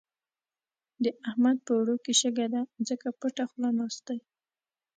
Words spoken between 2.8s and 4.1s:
ځکه پټه خوله ناست